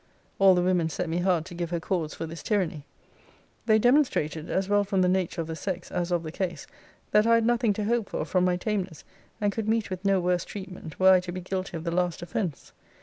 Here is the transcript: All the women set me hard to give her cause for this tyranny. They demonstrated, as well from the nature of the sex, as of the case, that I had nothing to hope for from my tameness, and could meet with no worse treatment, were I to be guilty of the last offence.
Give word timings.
All 0.39 0.55
the 0.55 0.63
women 0.63 0.89
set 0.89 1.09
me 1.09 1.19
hard 1.19 1.45
to 1.45 1.53
give 1.53 1.69
her 1.69 1.79
cause 1.79 2.15
for 2.15 2.25
this 2.25 2.41
tyranny. 2.41 2.87
They 3.67 3.77
demonstrated, 3.77 4.49
as 4.49 4.67
well 4.67 4.83
from 4.83 5.03
the 5.03 5.07
nature 5.07 5.41
of 5.41 5.45
the 5.45 5.55
sex, 5.55 5.91
as 5.91 6.11
of 6.11 6.23
the 6.23 6.31
case, 6.31 6.65
that 7.11 7.27
I 7.27 7.35
had 7.35 7.45
nothing 7.45 7.71
to 7.73 7.83
hope 7.83 8.09
for 8.09 8.25
from 8.25 8.43
my 8.43 8.57
tameness, 8.57 9.03
and 9.39 9.51
could 9.51 9.69
meet 9.69 9.91
with 9.91 10.03
no 10.03 10.19
worse 10.19 10.43
treatment, 10.43 10.99
were 10.99 11.11
I 11.13 11.19
to 11.19 11.31
be 11.31 11.39
guilty 11.41 11.77
of 11.77 11.83
the 11.83 11.91
last 11.91 12.23
offence. 12.23 12.71